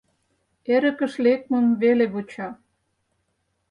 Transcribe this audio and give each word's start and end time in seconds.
Эрыкыш 0.73 1.13
лекмым 1.23 1.65
веле 1.81 2.05
вуча. 2.13 2.49